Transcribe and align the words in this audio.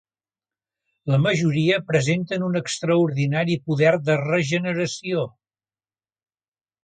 La 1.11 1.17
majoria 1.25 1.75
presenten 1.89 2.45
un 2.47 2.57
extraordinari 2.61 3.57
poder 3.69 3.91
de 4.07 4.15
regeneració. 4.23 5.27